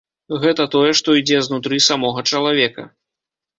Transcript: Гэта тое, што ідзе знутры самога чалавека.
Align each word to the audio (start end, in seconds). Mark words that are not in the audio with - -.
Гэта 0.45 0.65
тое, 0.75 0.91
што 1.01 1.15
ідзе 1.19 1.43
знутры 1.49 1.81
самога 1.91 2.27
чалавека. 2.35 2.91